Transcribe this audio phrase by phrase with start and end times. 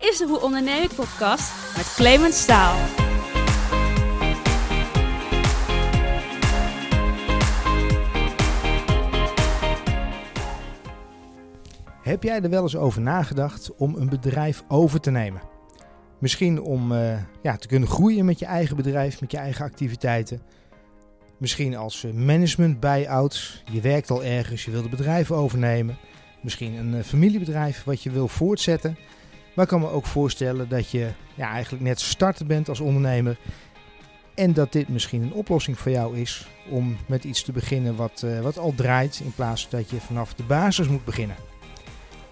[0.00, 2.76] is de Hoe Onderneem podcast met Clemens Staal.
[12.02, 15.40] Heb jij er wel eens over nagedacht om een bedrijf over te nemen?
[16.18, 20.42] Misschien om eh, ja, te kunnen groeien met je eigen bedrijf, met je eigen activiteiten.
[21.38, 23.62] Misschien als eh, management buy-out.
[23.72, 25.98] Je werkt al ergens, je wilt het bedrijf overnemen.
[26.42, 28.96] Misschien een eh, familiebedrijf wat je wil voortzetten.
[29.60, 33.38] Maar ik kan me ook voorstellen dat je ja, eigenlijk net starten bent als ondernemer.
[34.34, 38.22] En dat dit misschien een oplossing voor jou is om met iets te beginnen wat,
[38.22, 39.20] eh, wat al draait.
[39.24, 41.36] In plaats dat je vanaf de basis moet beginnen.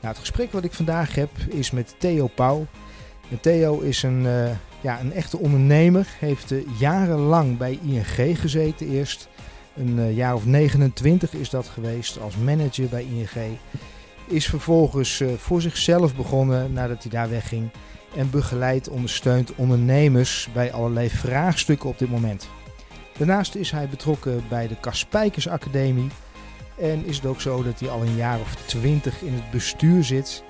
[0.01, 2.67] Nou, het gesprek wat ik vandaag heb is met Theo Pauw.
[3.31, 4.51] En Theo is een, eh,
[4.81, 6.09] ja, een echte ondernemer.
[6.19, 9.29] Heeft eh, jarenlang bij ING gezeten eerst.
[9.77, 13.59] Een jaar of 29 is dat geweest als manager bij ING.
[14.29, 17.71] Is vervolgens eh, voor zichzelf begonnen nadat hij daar wegging.
[18.17, 22.49] En begeleidt, ondersteunt ondernemers bij allerlei vraagstukken op dit moment.
[23.19, 26.09] Daarnaast is hij betrokken bij de Kaspijkers Academie.
[26.79, 30.05] En is het ook zo dat hij al een jaar of twintig in het bestuur
[30.05, 30.43] zit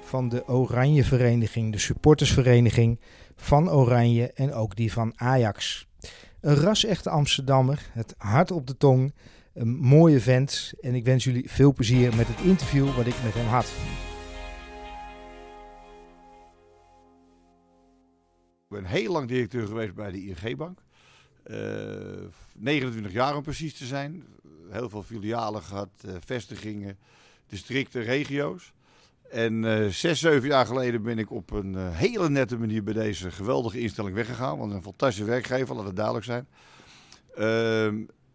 [0.00, 3.00] van de Oranje Vereniging, de supportersvereniging
[3.36, 5.86] van Oranje en ook die van Ajax.
[6.40, 9.14] Een ras-echte Amsterdammer, het hart op de tong,
[9.56, 13.34] een mooie vent en ik wens jullie veel plezier met het interview wat ik met
[13.34, 13.64] hem had.
[18.68, 20.78] Ik ben heel lang directeur geweest bij de ING-bank.
[22.54, 24.24] 29 jaar om precies te zijn.
[24.70, 26.98] Heel veel filialen gehad, eh, vestigingen,
[27.46, 28.72] districten, regio's.
[29.30, 32.94] En eh, zes, zeven jaar geleden ben ik op een eh, hele nette manier bij
[32.94, 34.58] deze geweldige instelling weggegaan.
[34.58, 36.46] Want een fantastische werkgever, laat het duidelijk zijn.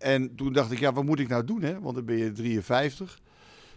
[0.01, 1.61] En toen dacht ik, ja, wat moet ik nou doen?
[1.61, 1.79] Hè?
[1.79, 3.19] Want dan ben je 53.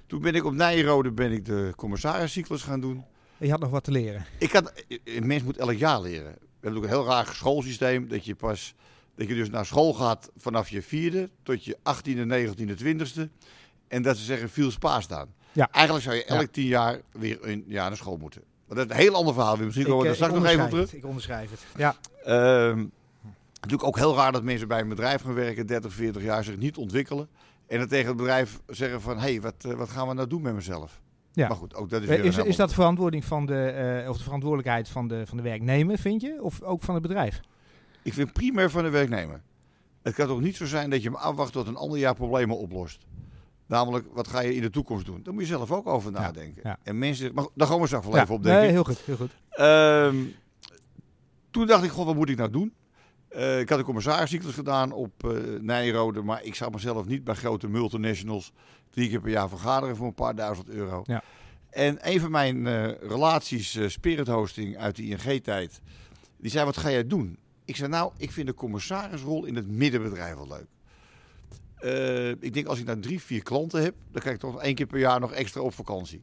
[0.07, 3.05] Toen ben ik op Nijrode ben ik de commissariscyclus gaan doen.
[3.39, 4.25] Je had nog wat te leren.
[4.39, 4.73] Ik had,
[5.05, 6.33] een mens moet elk jaar leren.
[6.33, 8.09] We hebben ook een heel raar schoolsysteem.
[8.09, 8.75] Dat je pas,
[9.15, 13.31] dat je dus naar school gaat vanaf je vierde tot je 18e, 19e, 20e.
[13.89, 15.35] En dat ze zeggen, viel spa staan.
[15.53, 15.69] Ja.
[15.73, 16.47] Eigenlijk zou je elk Ja.
[16.47, 18.43] tien jaar weer een jaar naar school moeten.
[18.67, 19.57] Maar dat is een heel ander verhaal.
[19.57, 20.95] Misschien komen we eh, daar straks nog even op terug.
[20.95, 21.61] Ik onderschrijf het.
[21.77, 22.85] Ja, Ehm,
[23.65, 26.57] natuurlijk ook heel raar dat mensen bij een bedrijf gaan werken, 30, 40 jaar, zich
[26.57, 27.29] niet ontwikkelen.
[27.67, 30.29] En dan tegen het bedrijf zeggen van, hé, hey, wat, eh, wat gaan we nou
[30.29, 31.01] doen met mezelf?
[31.33, 31.49] Ja.
[31.49, 34.11] Maar goed, ook dat is is, weer is, heel dat de verantwoording van de, eh,
[34.11, 36.39] of de verantwoordelijkheid van de, van de werknemer, vind je?
[36.41, 37.41] Of ook van het bedrijf?
[38.03, 39.43] Ik vind primair van de werknemer.
[40.03, 42.59] Het kan toch niet zo zijn dat je hem afwacht tot een ander jaar problemen
[42.59, 43.07] oplost.
[43.67, 45.21] Namelijk, wat ga je in de toekomst doen?
[45.23, 46.63] Daar moet je zelf ook over nadenken.
[46.65, 46.79] ja.
[46.83, 48.63] En mensen, maar daar gaan we straks wel Ja, even op denken.
[48.63, 49.31] Nee, heel goed, heel goed.
[49.51, 50.17] Ehm,
[51.51, 52.73] toen dacht ik, god, wat moet ik nou doen?
[53.35, 57.35] Eh, ik had een commissariscyclus gedaan op eh Nijrode, maar ik zou mezelf niet bij
[57.35, 58.53] grote multinationals
[58.91, 61.03] drie keer per jaar vergaderen voor een paar duizend euro.
[61.07, 61.23] Ja.
[61.71, 65.81] En een van mijn eh, relaties, Spirit Hosting uit de ING-tijd,
[66.37, 67.39] die zei, wat ga jij doen?
[67.65, 70.67] Ik zei, nou, ik vind de commissarisrol in het middenbedrijf wel leuk.
[72.41, 74.87] Ik denk, als ik nou drie, vier klanten heb, dan krijg ik toch één keer
[74.87, 76.23] per jaar nog extra op vakantie.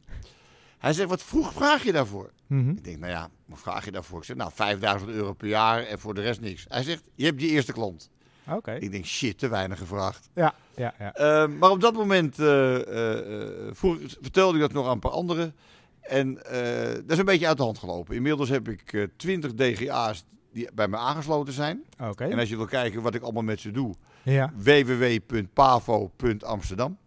[0.82, 2.30] Hij zegt, wat vroeg vraag je daarvoor?
[2.46, 2.70] Mhm.
[2.70, 4.18] Ik denk, nou ja, wat vraag je daarvoor?
[4.18, 6.64] Ik zeg, nou, 5000 euro per jaar en voor de rest niks.
[6.68, 8.10] Hij zegt, je hebt je eerste klant.
[8.50, 8.72] Oké.
[8.72, 10.28] Ik denk, shit, te weinig gevraagd.
[10.34, 11.12] Ja, ja, ja.
[11.14, 14.98] Eh, maar op dat moment eh, eh, eh, vroeg- vertelde ik dat nog aan een
[14.98, 15.54] paar anderen.
[16.00, 18.14] En dat is een beetje uit de hand gelopen.
[18.14, 21.82] Inmiddels heb ik eh 20 DGA's die bij me aangesloten zijn.
[22.00, 22.24] Oké.
[22.24, 24.52] En als je wil kijken wat ik allemaal met ze doe, Ja.
[24.56, 26.98] www.pavo.amsterdam.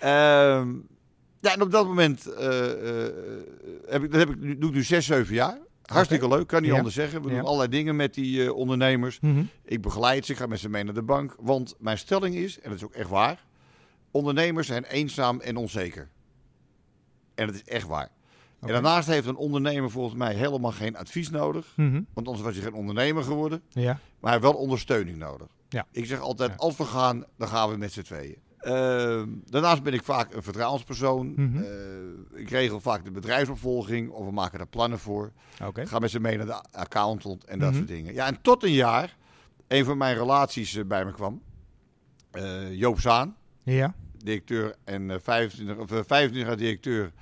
[0.00, 0.74] Ehm
[1.44, 3.12] ja, en op dat moment eh, eh,
[3.86, 5.58] heb ik, dat heb ik nu, doe ik nu 6, 7 jaar.
[5.84, 6.76] Hartstikke leuk, kan niet Ja.
[6.76, 7.22] anders zeggen.
[7.22, 7.34] We Ja.
[7.34, 9.20] doen allerlei dingen met die eh, ondernemers.
[9.20, 9.42] Mhm.
[9.64, 11.36] Ik begeleid ze, ik ga met ze mee naar de bank.
[11.40, 13.44] Want mijn stelling is, en dat is ook echt waar,
[14.10, 16.08] ondernemers zijn eenzaam en onzeker.
[17.34, 18.10] En dat is echt waar.
[18.60, 21.72] En daarnaast heeft een ondernemer volgens mij helemaal geen advies nodig.
[21.76, 22.02] Mhm.
[22.14, 23.62] Want anders was hij geen ondernemer geworden.
[23.68, 23.82] Ja.
[23.92, 25.46] Maar hij heeft wel ondersteuning nodig.
[25.68, 25.86] Ja.
[25.90, 28.36] Ik zeg altijd, als we gaan, dan gaan we met z'n tweeën.
[28.64, 31.32] Ehm, daarnaast ben ik vaak een vertrouwenspersoon.
[31.36, 31.62] Mhm.
[31.62, 35.32] Eh, ik regel vaak de bedrijfsopvolging of we maken daar plannen voor.
[35.74, 37.76] Ik ga met ze mee naar de accountant en dat Mhm.
[37.78, 38.14] soort dingen.
[38.14, 39.16] Ja, en tot een jaar,
[39.68, 41.42] een van mijn relaties eh, bij me kwam.
[42.30, 43.94] Eh, Joop Zaan, Ja.
[44.18, 47.12] directeur en eh, 25, of, eh, 25 jaar directeur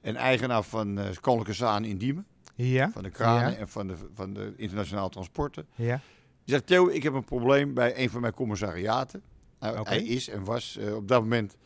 [0.00, 2.26] en eigenaar van Koninklijke Zaan in Diemen.
[2.54, 2.90] Ja.
[2.90, 3.56] Van de kranen Ja.
[3.56, 5.66] en van de, van de internationale transporten.
[5.74, 6.00] Ja.
[6.44, 9.22] Die zegt, Theo, ik heb een probleem bij een van mijn commissariaten.
[9.62, 9.88] Nou.
[9.88, 11.56] Hij is en was eh, op dat moment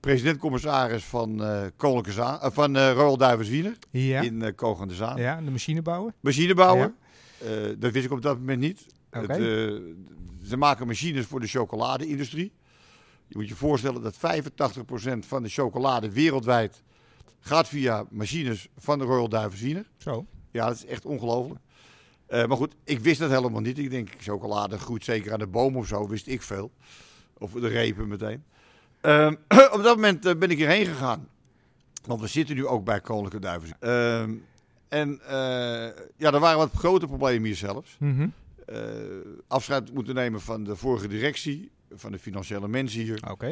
[0.00, 4.20] president-commissaris van, eh Koninklijke Zaan, eh, van Royal Wiener Ja.
[4.20, 5.16] in eh Kogende Zaan.
[5.16, 6.12] Ja, de machinebouwer.
[6.20, 6.94] Machinebouwer,
[7.38, 7.48] eh,
[7.78, 8.86] dat wist ik op dat moment niet.
[9.12, 9.32] Oké.
[9.32, 9.82] Het,
[10.42, 12.52] ze maken machines voor de chocolade-industrie.
[13.26, 16.82] Je moet je voorstellen dat 85% van de chocolade wereldwijd
[17.40, 19.86] gaat via machines van de Royal Wiener.
[19.96, 20.26] Zo.
[20.50, 21.60] Ja, dat is echt ongelooflijk.
[22.28, 23.78] Maar goed, ik wist dat helemaal niet.
[23.78, 26.70] Ik denk, chocolade groeit zeker aan de boom of zo, wist ik veel.
[27.38, 28.44] Of de repen meteen.
[29.00, 29.34] Ehm,
[29.76, 31.28] op dat moment eh, ben ik hierheen gegaan.
[32.06, 33.72] Want we zitten nu ook bij Koninklijke Duivens.
[33.80, 34.34] Ehm,
[34.88, 35.34] en eh,
[36.16, 37.98] ja, er waren wat grote problemen hier zelfs.
[38.66, 38.78] Eh,
[39.46, 43.30] afscheid moeten nemen van de vorige directie, van de financiële mensen hier.
[43.30, 43.46] Oké.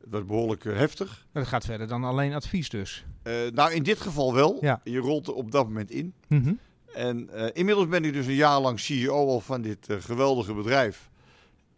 [0.00, 1.26] Het was behoorlijk eh, heftig.
[1.32, 3.04] Dat gaat verder dan alleen advies dus.
[3.52, 4.58] Nou, in dit geval wel.
[4.60, 4.80] Ja.
[4.84, 6.14] Je rolt er op dat moment in.
[6.28, 6.52] Mhm.
[6.94, 11.10] En inmiddels ben ik dus een jaar lang CEO al van dit geweldige bedrijf.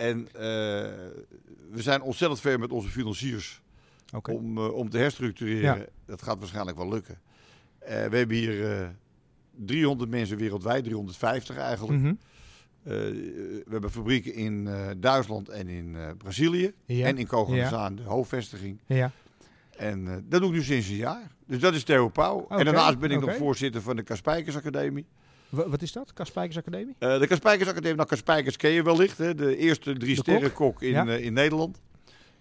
[0.01, 0.43] En eh,
[1.71, 3.63] we zijn ontzettend ver met onze financiers
[4.31, 5.79] om, eh, om te herstructureren.
[5.79, 5.85] Ja.
[6.07, 7.19] Dat gaat waarschijnlijk wel lukken.
[7.79, 8.89] Eh, we hebben hier eh
[9.65, 11.99] 300 mensen wereldwijd, 350 eigenlijk.
[11.99, 12.15] Mhm.
[12.83, 16.73] We hebben fabrieken in Duitsland en in Brazilië.
[16.85, 17.07] Ja.
[17.07, 18.81] En in Kogelzaan, de hoofdvestiging.
[18.87, 19.11] Ja.
[19.77, 21.31] En dat doe ik nu sinds een jaar.
[21.47, 22.47] Dus dat is Theo Pauw.
[22.49, 25.07] En daarnaast ben ik nog voorzitter van de Kaspijkers Academie.
[25.51, 26.13] Wa- wat is dat?
[26.13, 26.95] Kaspijkers Academie?
[26.99, 29.19] Eh, de Kaspijkers Academie, nou Kaspijkers ken je wellicht.
[29.19, 29.35] Hè?
[29.35, 31.07] De eerste drie De sterren kok in, Ja.
[31.07, 31.81] eh, in Nederland.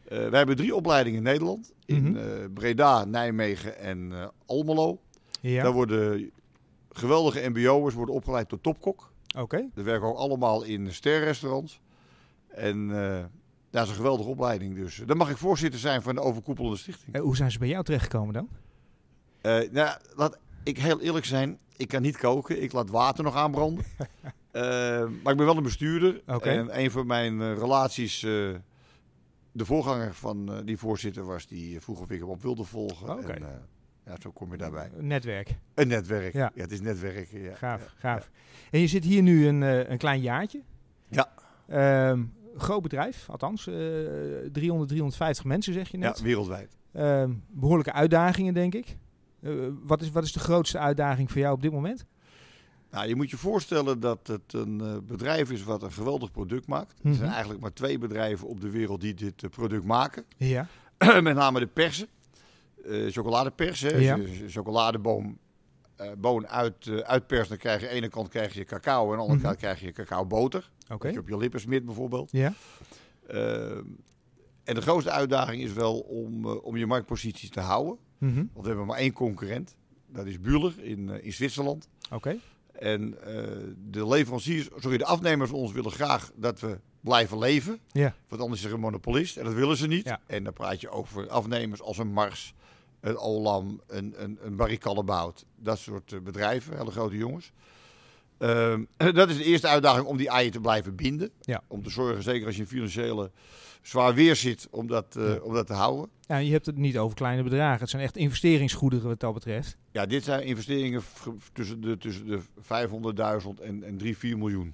[0.08, 1.74] Eh, wij hebben drie opleidingen in Nederland.
[1.86, 2.54] In Mhm.
[2.54, 5.00] Breda, Nijmegen en Almelo.
[5.42, 5.64] Ja.
[5.64, 6.32] Daar worden
[6.92, 9.12] geweldige mbo'ers worden opgeleid tot topkok.
[9.38, 9.70] Oké.
[9.76, 11.80] Die werken ook allemaal in sterrenrestaurants.
[12.48, 12.88] En
[13.72, 14.76] dat is een geweldige opleiding.
[14.76, 17.18] Dus dan mag ik voorzitter zijn van de overkoepelende stichting.
[17.18, 18.48] Hoe zijn ze bij jou terechtgekomen dan?
[19.72, 20.38] Nou, laat
[20.70, 21.58] ik heel eerlijk zijn.
[21.78, 22.62] Ik kan niet koken.
[22.62, 23.86] Ik laat water nog aanbranden.
[24.52, 24.62] Eh,
[25.24, 26.22] maar ik ben wel een bestuurder.
[26.26, 28.30] En een van mijn eh, relaties, eh,
[29.52, 33.36] de voorganger van die voorzitter was, die vroeg of ik hem op wilde volgen.
[33.36, 33.44] En,
[34.06, 34.90] ja, zo kom je daarbij.
[35.00, 35.56] Netwerk.
[35.74, 36.34] Een netwerk.
[36.34, 36.52] Ja.
[36.56, 37.42] Ja, het is netwerken.
[37.42, 37.56] Ja.
[37.56, 37.88] Gaaf, Ja.
[37.98, 38.30] gaaf.
[38.72, 39.62] En je zit hier nu een,
[39.92, 40.62] een klein jaartje.
[41.10, 41.30] Ja.
[41.68, 42.24] Ehm,
[42.58, 43.68] groot bedrijf, althans.
[43.68, 43.74] eh
[44.52, 46.22] 300, 350 mensen zeg je Ja, net.
[46.22, 46.78] wereldwijd.
[46.94, 48.98] Ehm, behoorlijke uitdagingen, denk ik.
[49.42, 49.52] Eh,
[49.84, 52.06] wat, is, wat is de grootste uitdaging voor jou op dit moment?
[52.92, 56.68] Nou, je moet je voorstellen dat het een eh, bedrijf is wat een geweldig product
[56.68, 56.92] maakt.
[56.92, 57.16] Er Mhm.
[57.18, 60.26] zijn eigenlijk maar twee bedrijven op de wereld die dit eh, product maken.
[60.38, 60.68] Ja.
[61.22, 62.08] Met name de persen.
[62.86, 63.82] Eh chocoladepers.
[63.82, 63.94] Hè.
[63.94, 64.16] Als Ja.
[64.16, 65.38] je een chocoladeboom
[65.96, 69.10] eh, boon uit, uitperst, dan krijg je aan de ene kant krijg je cacao en
[69.12, 69.46] aan de andere Mhm.
[69.48, 70.70] kant krijg je cacaoboter.
[70.90, 71.08] Oké.
[71.08, 72.32] Je op je lippen smit bijvoorbeeld.
[72.32, 72.54] Ja.
[73.28, 73.72] Eh,
[74.64, 77.98] en de grootste uitdaging is wel om, om je marktpositie te houden.
[78.20, 78.36] Mhm.
[78.36, 79.76] Want we hebben maar één concurrent.
[80.08, 81.88] Dat is Bühler in, eh, in Zwitserland.
[82.12, 82.38] Oké.
[82.72, 83.34] En eh,
[83.90, 87.80] de leveranciers, sorry, de afnemers van ons willen graag dat we blijven leven.
[87.92, 88.16] Ja.
[88.28, 90.06] Want anders is er een monopolist en dat willen ze niet.
[90.06, 90.20] Ja.
[90.26, 92.54] En dan praat je over afnemers als een Mars,
[93.00, 95.46] een Olam, een, een, een Barry Callebaut.
[95.56, 97.52] Dat soort eh, bedrijven, hele grote jongens.
[98.40, 98.84] Ehm,
[99.14, 101.30] dat is de eerste uitdaging om die eieren te blijven binden.
[101.42, 101.62] Ja.
[101.68, 103.32] Om te zorgen, zeker als je in financiële
[103.82, 105.40] zwaar weer zit, om dat, eh, Ja.
[105.40, 106.10] om dat te houden.
[106.22, 107.80] Ja, je hebt het niet over kleine bedragen.
[107.80, 109.78] Het zijn echt investeringsgoederen wat dat betreft.
[109.92, 111.02] Ja, dit zijn investeringen
[111.54, 114.74] tussen de, tussen de 500.000 en, en 3, 4 miljoen.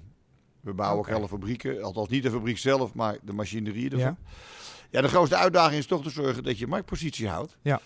[0.60, 1.82] We bouwen ook hele fabrieken.
[1.82, 3.98] Althans niet de fabriek zelf, maar de machinerie ervan.
[4.00, 4.16] Ja.
[4.90, 5.00] Ja.
[5.00, 7.56] de grootste uitdaging is toch te zorgen dat je marktpositie houdt.
[7.62, 7.80] Ja.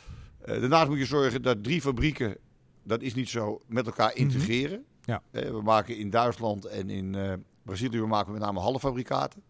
[0.44, 2.37] Eh, daarnaast moet je zorgen dat drie fabrieken,
[2.82, 4.79] dat is niet zo, met elkaar integreren.
[4.79, 4.88] Mhm.
[5.10, 5.22] Ja.
[5.30, 9.42] Eh, we maken in Duitsland en in eh, Brazilië we maken met name halffabrikaten.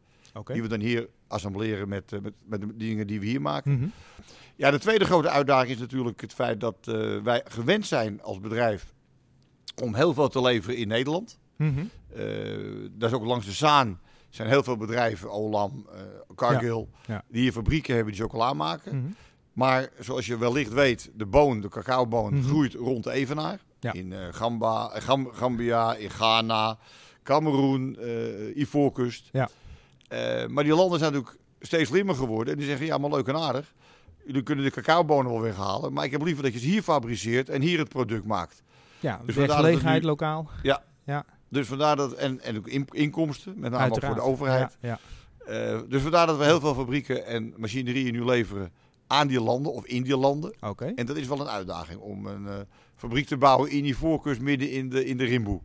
[0.44, 3.72] Die we dan hier assembleren met, eh, met, met de dingen die we hier maken.
[3.72, 3.86] Mhm.
[4.56, 6.76] Ja, de tweede grote uitdaging is natuurlijk het feit dat
[7.22, 8.92] wij gewend zijn als bedrijf
[9.82, 11.38] om heel veel te leveren in Nederland.
[12.90, 16.00] Dat is ook langs de Zaan zijn heel veel bedrijven, Olam, eh
[16.34, 17.24] Cargill, Ja.
[17.28, 18.96] die hier fabrieken hebben die chocola maken.
[18.96, 19.10] Mhm.
[19.52, 22.44] Maar zoals je wellicht weet, de boon, de cacaoboon, Mhm.
[22.48, 23.60] groeit rond de Evenaar.
[23.80, 23.92] Ja.
[23.92, 26.78] In eh, Gamba, eh, Gam- Gambia, in Ghana,
[27.22, 29.28] Cameroen, eh Ivoorkust.
[29.32, 29.48] Ja.
[30.48, 32.52] Maar die landen zijn natuurlijk steeds slimmer geworden.
[32.52, 33.72] En die zeggen, ja, maar leuk en aardig.
[34.26, 35.92] Jullie kunnen de cacaobonen wel weghalen.
[35.92, 38.62] Maar ik heb liever dat je ze hier fabriceert en hier het product maakt.
[39.00, 40.48] Ja, Dus vandaar dat het werkgelegenheid nu- lokaal.
[41.48, 44.76] Dus vandaar dat, en, en ook in- inkomsten, met name ook voor de overheid.
[44.80, 44.98] Ja,
[45.46, 45.82] ja.
[45.88, 48.72] Dus vandaar dat we heel veel fabrieken en machinerieën nu leveren
[49.06, 50.54] aan die landen of in die landen.
[50.60, 50.92] Oké.
[50.94, 52.66] En dat is wel een uitdaging om een
[53.00, 55.60] fabriek te bouwen in die voorkust midden in de, in de rimboe.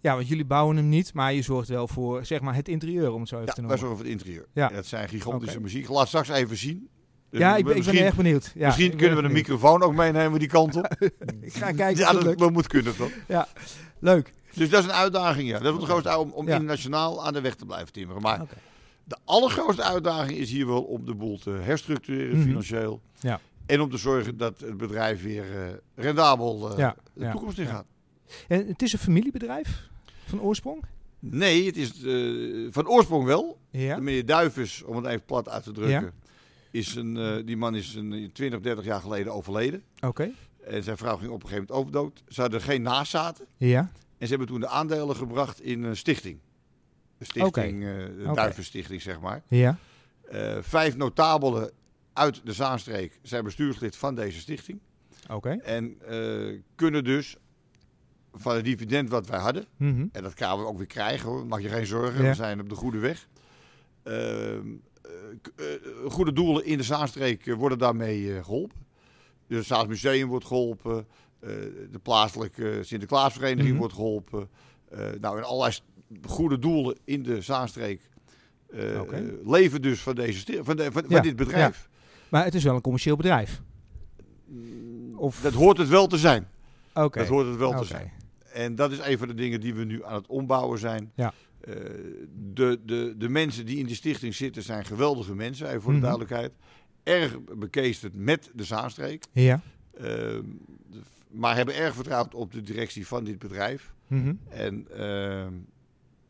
[0.00, 3.12] Ja, want jullie bouwen hem niet, maar je zorgt wel voor zeg maar, het interieur,
[3.12, 3.78] om het zo even Ja, te wij noemen.
[3.78, 4.46] zorgen voor het interieur.
[4.54, 4.68] Ja.
[4.68, 5.62] En dat zijn gigantische Oké.
[5.64, 5.88] muziek.
[5.88, 6.88] Laat straks even zien.
[7.30, 8.52] Dus ja, ik ben, ik ben erg benieuwd.
[8.54, 9.48] Ja, misschien kunnen we de benieuwd.
[9.48, 10.96] microfoon ook meenemen die kant op.
[11.40, 13.10] Ik ga kijken ja, het dat, moet kunnen toch?
[13.98, 14.32] Leuk.
[14.54, 15.58] Dus dat is een uitdaging, ja.
[15.58, 16.52] Dat is de grootste uitdaging om, om Ja.
[16.52, 18.22] internationaal aan de weg te blijven timmeren.
[18.22, 18.40] Maar
[19.04, 22.46] de allergrootste uitdaging is hier wel om de boel te herstructureren Mhm.
[22.46, 23.00] financieel.
[23.20, 23.40] Ja.
[23.70, 27.64] En om te zorgen dat het bedrijf weer eh, rendabel eh, Ja, de toekomst in
[27.64, 27.70] ja.
[27.70, 27.86] gaat.
[28.48, 29.88] En het is een familiebedrijf
[30.26, 30.84] van oorsprong?
[31.18, 33.58] Nee, het is eh, van oorsprong wel.
[33.70, 33.94] Ja.
[33.94, 36.10] De meneer Duivens, om het even plat uit te drukken, Ja.
[36.70, 39.82] is een, die man is een 20, 30 jaar geleden overleden.
[40.00, 40.30] Oké.
[40.64, 42.22] En zijn vrouw ging op een gegeven moment ook dood.
[42.28, 43.46] Ze hadden geen nazaten.
[43.56, 43.80] Ja.
[44.18, 46.38] En ze hebben toen de aandelen gebracht in een stichting.
[47.18, 48.34] De stichting, de Oké.
[48.34, 49.42] Duivenstichting, zeg maar.
[49.48, 49.78] Ja.
[50.60, 51.70] Vijf notabelen
[52.20, 54.80] uit de Zaanstreek zijn bestuurslid van deze stichting.
[55.30, 55.50] Oké.
[55.50, 57.36] En eh, kunnen dus
[58.32, 60.06] van het dividend wat wij hadden, Mhm.
[60.12, 62.28] en dat gaan we ook weer krijgen hoor, maak je geen zorgen, Ja.
[62.28, 63.28] we zijn op de goede weg.
[64.02, 64.16] Ehm,
[65.56, 68.78] eh, eh, goede doelen in de Zaanstreek worden daarmee eh, geholpen.
[69.46, 71.06] Dus het Zaans Museum wordt geholpen,
[71.40, 71.48] eh,
[71.90, 73.78] de plaatselijke Sinterklaasvereniging Mhm.
[73.78, 74.48] wordt geholpen.
[74.88, 75.78] Eh, nou, en allerlei
[76.26, 78.08] goede doelen in de Zaanstreek
[79.44, 81.88] leven dus van, deze van, de, van, van dit bedrijf.
[82.30, 83.62] Maar het is wel een commercieel bedrijf.
[85.16, 85.40] Of...
[85.40, 86.48] Dat hoort het wel te zijn.
[86.94, 87.18] Oké.
[87.18, 88.12] Dat hoort het wel te zijn.
[88.52, 91.12] En dat is een van de dingen die we nu aan het ombouwen zijn.
[91.14, 91.32] Ja.
[91.60, 91.74] Eh,
[92.52, 96.00] de, de, de mensen die in die stichting zitten zijn geweldige mensen, even voor Mhm.
[96.00, 96.52] de duidelijkheid.
[97.02, 99.24] Erg bekeesterd met de Zaanstreek.
[99.32, 99.60] Ja.
[99.98, 100.42] Ehm,
[101.30, 103.92] maar hebben erg vertrouwd op de directie van dit bedrijf.
[104.06, 104.34] Mhm.
[104.48, 105.52] En ehm,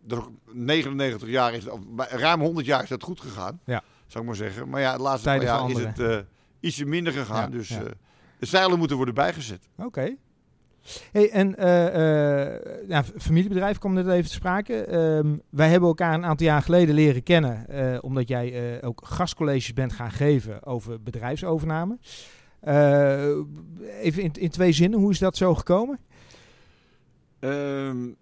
[0.09, 1.65] er ook 99 jaar is,
[1.97, 3.61] ruim 100 jaar is dat goed gegaan.
[3.65, 3.83] Ja.
[4.11, 4.69] Zou ik maar zeggen.
[4.69, 6.19] Maar ja, de laatste Tijden paar jaar is het eh,
[6.61, 7.51] ietsje minder gegaan.
[7.51, 7.83] Ja, dus ja.
[7.83, 7.91] eh,
[8.39, 9.69] de zeilen moeten worden bijgezet.
[9.77, 10.17] Oké.
[11.13, 14.85] Hey, en eh, eh, familiebedrijf kwam net even te sprake.
[14.85, 19.01] Ehm, wij hebben elkaar een aantal jaar geleden leren kennen, eh, omdat jij eh, ook
[19.05, 21.99] gastcolleges bent gaan geven over bedrijfsovername.
[22.61, 23.29] Eh,
[24.01, 25.99] even in, in twee zinnen, hoe is dat zo gekomen?
[27.39, 28.15] Ehm, ja,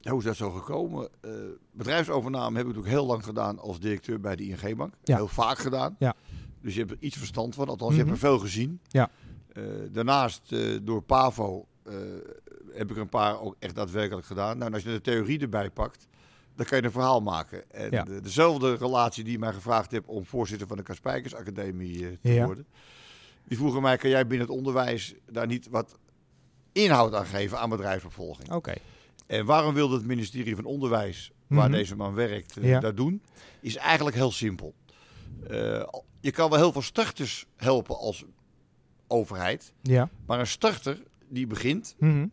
[0.00, 1.08] hoe is dat zo gekomen?
[1.20, 1.30] Eh,
[1.72, 4.94] bedrijfsovername heb ik natuurlijk heel lang gedaan als directeur bij de ING-bank.
[5.04, 5.16] Ja.
[5.16, 5.96] Heel vaak gedaan.
[5.98, 6.14] Ja.
[6.62, 8.18] Dus je hebt er iets verstand van, althans je hebt Mhm.
[8.20, 8.80] er veel gezien.
[8.88, 9.10] Ja.
[9.52, 11.64] Eh, daarnaast, eh, door Pavo,
[12.72, 14.56] heb ik een paar ook echt daadwerkelijk gedaan.
[14.56, 16.06] Nou, en als je de theorie erbij pakt,
[16.54, 17.70] dan kan je een verhaal maken.
[17.70, 18.02] En Ja.
[18.02, 22.44] de- dezelfde relatie die mij gevraagd hebt om voorzitter van de Kaspijkers Academie te Ja.
[22.44, 22.66] worden.
[23.44, 25.98] Die vroegen mij, kan jij binnen het onderwijs daar niet wat
[26.72, 28.52] inhoud aan geven aan bedrijfsopvolging?
[28.52, 28.74] Oké.
[29.30, 31.76] En waarom wilde het ministerie van Onderwijs, waar Mhm.
[31.78, 32.80] deze man werkt, eh, Ja.
[32.80, 33.22] dat doen?
[33.60, 34.74] Is eigenlijk heel simpel.
[35.48, 35.82] Eh,
[36.20, 38.24] je kan wel heel veel starters helpen als
[39.08, 39.72] overheid.
[39.82, 40.08] Ja.
[40.26, 42.26] Maar een starter die begint, Mhm.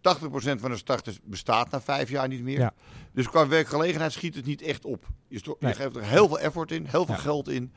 [0.00, 2.58] 80% van de starters bestaat na vijf jaar niet meer.
[2.58, 2.74] Ja.
[3.12, 5.06] Dus qua werkgelegenheid schiet het niet echt op.
[5.28, 5.74] Je, Nee.
[5.74, 7.20] geeft er heel veel effort in, heel veel Ja.
[7.20, 7.72] geld in.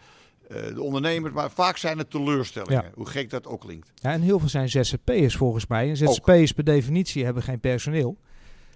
[0.47, 2.83] Eh, de ondernemers, maar vaak zijn het teleurstellingen.
[2.83, 2.91] Ja.
[2.95, 3.91] Hoe gek dat ook klinkt.
[3.95, 5.89] ja, en heel veel zijn ZZP'ers volgens mij.
[5.89, 8.17] En ZZP'ers per definitie hebben geen personeel.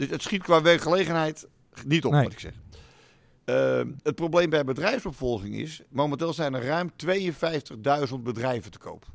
[0.01, 1.47] Dus het schiet qua werkgelegenheid
[1.85, 2.23] niet op, Nee.
[2.23, 2.53] wat ik zeg.
[3.45, 9.05] Ehm, het probleem bij bedrijfsopvolging is, momenteel zijn er ruim 52.000 bedrijven te koop.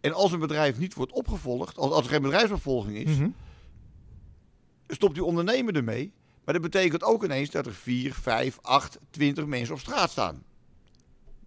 [0.00, 3.28] En als een bedrijf niet wordt opgevolgd, als, als er geen bedrijfsopvolging is, Mhm.
[4.88, 6.12] stopt die ondernemer ermee.
[6.44, 10.42] Maar dat betekent ook ineens dat er 4, 5, 8, 20 mensen op straat staan.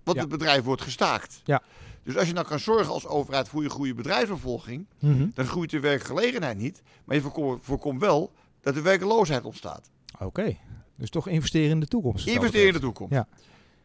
[0.04, 0.24] Want Ja.
[0.24, 1.42] het bedrijf wordt gestaakt.
[1.46, 1.62] Ja.
[2.04, 5.28] Dus als je nou kan zorgen als overheid voor je goede bedrijfsopvolging, Mhm.
[5.34, 6.82] dan groeit de werkgelegenheid niet.
[7.06, 8.32] Maar je voorkomt, voorkomt wel
[8.66, 9.90] dat de werkloosheid ontstaat.
[10.20, 10.58] Oké.
[10.96, 12.28] Dus toch investeren in de toekomst.
[12.28, 13.14] Investeren in de toekomst.
[13.14, 13.28] Ja.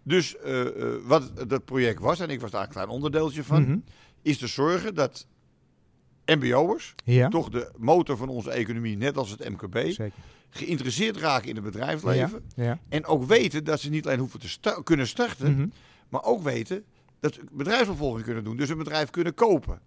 [0.03, 3.63] Dus eh, eh, wat dat project was, en ik was daar een klein onderdeeltje van,
[3.63, 3.79] Mhm.
[4.23, 5.27] is te zorgen dat
[6.27, 7.29] MBO'ers, Ja.
[7.29, 10.13] toch de motor van onze economie, net als het MKB, Zeker.
[10.51, 12.45] geïnteresseerd raken in het bedrijfsleven.
[12.57, 12.79] Ja.
[12.89, 15.67] En ook weten dat ze niet alleen hoeven te sta- kunnen starten, Mhm.
[16.09, 16.85] maar ook weten
[17.21, 18.57] dat ze bedrijfsopvolging kunnen doen.
[18.57, 19.81] Dus een bedrijf kunnen kopen.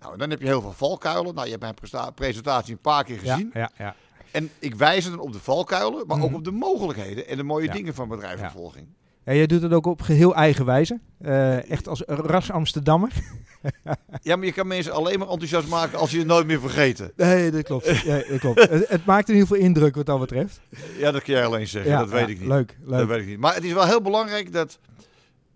[0.00, 1.34] Nou, dan heb je heel veel valkuilen.
[1.34, 3.50] Nou, je hebt mijn presentatie een paar keer Ja, gezien.
[3.54, 3.96] ja, ja.
[4.36, 6.34] En ik wijs dan op de valkuilen, maar ook Mhm.
[6.34, 7.72] op de mogelijkheden en de mooie Ja.
[7.72, 8.86] dingen van bedrijfsopvolging.
[9.24, 11.00] Ja, jij doet het ook op geheel eigen wijze.
[11.20, 13.10] Eh, echt als ras Amsterdammer.
[14.22, 17.12] Ja, maar je kan mensen alleen maar enthousiast maken als je het nooit meer vergeten.
[17.16, 17.86] Nee, dat klopt.
[18.04, 18.68] Ja, dat klopt.
[18.68, 20.60] het, het maakt in ieder geval indruk wat dat betreft.
[20.98, 21.90] Ja, dat kan jij alleen zeggen.
[21.90, 22.48] Ja, dat weet ja, ik niet.
[22.48, 23.08] Leuk, Dat leuk.
[23.08, 23.38] weet ik niet.
[23.38, 24.78] Maar het is wel heel belangrijk dat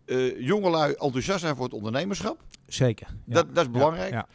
[0.05, 2.41] eh jongelui enthousiast zijn voor het ondernemerschap.
[2.67, 3.07] Zeker.
[3.25, 4.13] Dat, dat is belangrijk.
[4.13, 4.27] Ja.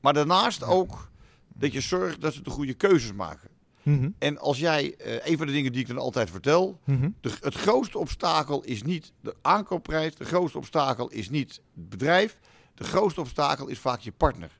[0.00, 1.10] Maar daarnaast ook
[1.54, 3.48] dat je zorgt dat ze de goede keuzes maken.
[3.82, 7.08] Mhm, En als jij, eh, een van de dingen die ik dan altijd vertel, mhm.
[7.20, 12.38] de, het grootste obstakel is niet de aankoopprijs, de grootste obstakel is niet het bedrijf,
[12.74, 14.50] de grootste obstakel is vaak je partner.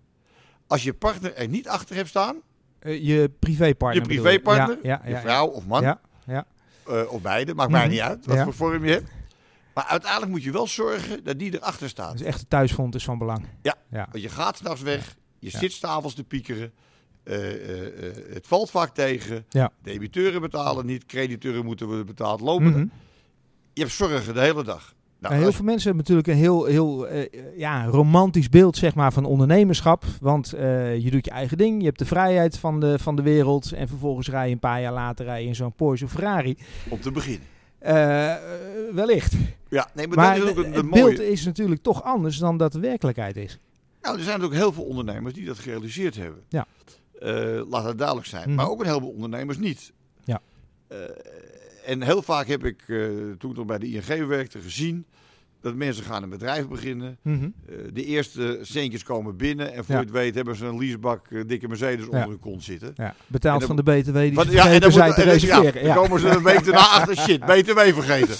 [0.66, 2.36] Als je partner er niet achter hebt staan,
[2.78, 4.02] Eh, je privépartner.
[4.02, 5.20] je privépartner, Ja, ja, ja, je ja.
[5.20, 6.46] vrouw of man, Ja, ja.
[6.86, 7.90] eh, of beide, maakt mij Mhm.
[7.90, 9.10] niet uit wat voor vorm je hebt.
[9.74, 12.12] Maar uiteindelijk moet je wel zorgen dat die erachter staat.
[12.18, 13.44] Dus echt de thuisfront is van belang.
[13.62, 13.74] Ja.
[13.90, 14.08] ja.
[14.10, 16.72] Want je gaat s'nachts weg, je zit s'avonds te piekeren,
[17.22, 19.70] eh, eh, eh, het valt vaak tegen, Ja.
[19.82, 22.70] debiteuren betalen niet, crediteuren moeten worden betaald, lopen.
[22.70, 22.86] Mhm.
[23.72, 24.94] Je hebt zorgen de hele dag.
[25.18, 27.06] Nou, heel veel mensen hebben natuurlijk een heel, heel
[27.56, 30.04] ja, romantisch beeld zeg maar, van ondernemerschap.
[30.20, 30.50] Want
[30.98, 33.72] je doet je eigen ding, je hebt de vrijheid van de, van de wereld.
[33.72, 36.56] En vervolgens rij je een paar jaar later rij je in zo'n Porsche of Ferrari.
[36.88, 37.46] om te beginnen.
[37.80, 38.34] Eh,
[38.92, 39.34] wellicht.
[39.68, 42.38] Ja, nee, maar, Maar dat is ook het een, het beeld is natuurlijk toch anders
[42.38, 43.58] dan dat de werkelijkheid is.
[44.02, 46.42] Nou, er zijn natuurlijk heel veel ondernemers die dat gerealiseerd hebben.
[46.48, 46.66] Ja.
[47.20, 48.46] Eh, laat het duidelijk zijn.
[48.48, 48.54] Mhm.
[48.54, 49.92] Maar ook een heleboel ondernemers niet.
[50.24, 50.40] Ja.
[50.88, 50.98] Eh,
[51.86, 52.96] en heel vaak heb ik, eh,
[53.38, 55.04] toen ik nog bij de ING werkte, gezien
[55.60, 57.18] dat mensen gaan een bedrijf beginnen.
[57.22, 57.48] Mhm.
[57.92, 60.00] De eerste centjes komen binnen en voor Ja.
[60.00, 62.92] je het weet hebben ze een leasebak dikke Mercedes onder hun kont zitten.
[62.96, 65.28] Ja, betaald van de BTW die Wat- ze ja, en dan, zijn moet, te en
[65.28, 65.84] dan- ja, reserveren.
[65.84, 68.36] dan komen ze een week daarna achter, shit, BTW vergeten.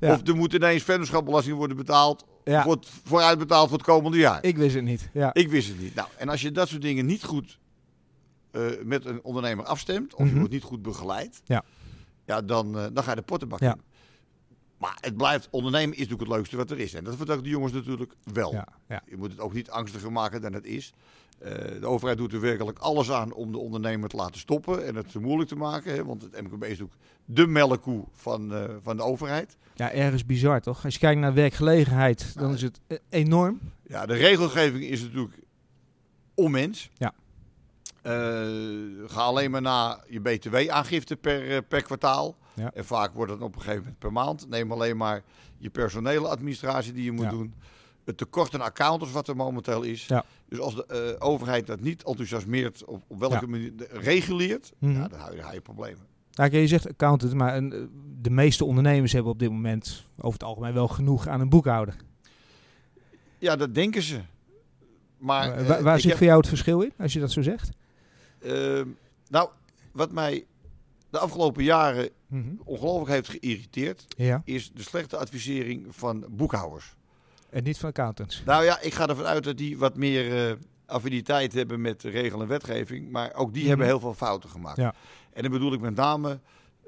[0.00, 2.64] Of er moet ineens vennootschapbelasting worden betaald, Ja.
[2.64, 4.38] wordt vooruitbetaald voor het komende jaar.
[4.44, 5.08] Ik wist het niet.
[5.12, 5.34] Ja.
[5.34, 5.94] Ik wist het niet.
[5.94, 7.58] Nou, en als je dat soort dingen niet goed
[8.84, 10.36] met een ondernemer afstemt, of je Mhm.
[10.38, 11.64] wordt niet goed begeleid, Ja.
[12.26, 13.72] Ja, dan, eh, dan ga je de pottenbak Ja.
[13.74, 13.80] in.
[14.78, 16.94] Maar het blijft, ondernemen is natuurlijk het leukste wat er is.
[16.94, 18.52] En dat vertellen de jongens natuurlijk wel.
[18.52, 19.02] Ja, ja.
[19.06, 20.92] Je moet het ook niet angstiger maken dan het is.
[21.38, 24.94] Eh, de overheid doet er werkelijk alles aan om de ondernemer te laten stoppen en
[24.94, 25.92] het te moeilijk te maken.
[25.94, 29.56] Hè, want het MKB is natuurlijk de melkkoe van, eh, van de overheid.
[29.74, 30.84] ja, ergens bizar toch?
[30.84, 33.60] Als je kijkt naar werkgelegenheid, dan is het eh, enorm.
[33.86, 35.38] Ja, de regelgeving is natuurlijk
[36.34, 36.90] onmens.
[36.94, 37.12] Ja.
[38.04, 38.12] Eh,
[39.06, 42.36] ga alleen maar naar je btw-aangifte per, eh, per kwartaal.
[42.54, 42.70] Ja.
[42.74, 44.48] En vaak wordt het op een gegeven moment per maand.
[44.48, 45.22] Neem alleen maar
[45.58, 47.30] je personele administratie die je moet Ja.
[47.30, 47.54] doen.
[48.04, 50.06] Het tekort aan accountants wat er momenteel is.
[50.06, 50.24] Ja.
[50.48, 54.92] Dus als de eh, overheid dat niet enthousiasmeert, op, op welke manier de- reguleert, Mhm.
[54.92, 56.06] ja, dan hou je, dan hou je problemen.
[56.32, 60.42] Nou, je zegt accountant, maar een, de meeste ondernemers hebben op dit moment over het
[60.48, 61.96] algemeen wel genoeg aan een boekhouder.
[63.38, 64.20] Ja, dat denken ze.
[65.18, 67.68] Maar, Wa- waar zit heb- voor jou het verschil in, als je dat zo zegt?
[68.44, 68.88] Ehm,
[69.28, 69.48] nou,
[69.92, 70.46] wat mij
[71.10, 72.54] de afgelopen jaren Mhm.
[72.64, 76.94] ongelooflijk heeft geïrriteerd, Ja, is de slechte advisering van boekhouders.
[77.50, 78.42] en niet van accountants.
[78.46, 82.40] Nou ja, ik ga ervan uit dat die wat meer eh affiniteit hebben met regel
[82.40, 83.68] en wetgeving, maar ook die Mhm.
[83.68, 84.76] hebben heel veel fouten gemaakt.
[84.76, 84.94] Ja.
[85.32, 86.40] En dan bedoel ik met name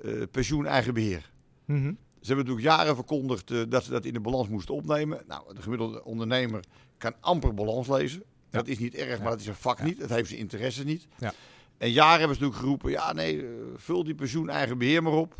[0.02, 1.30] eh, pensioen eigen beheer.
[1.64, 1.82] Mhm.
[2.20, 5.22] Ze hebben natuurlijk jaren verkondigd eh, dat ze dat in de balans moesten opnemen.
[5.28, 6.64] Nou, de gemiddelde ondernemer
[6.98, 8.22] kan amper balans lezen.
[8.50, 10.00] Dat is niet erg, maar dat is een vak niet.
[10.00, 11.06] Dat heeft zijn interesse niet.
[11.18, 11.32] Ja.
[11.78, 15.12] En jaren hebben ze natuurlijk geroepen, ja nee, eh, vul die pensioen eigen beheer maar
[15.12, 15.34] op.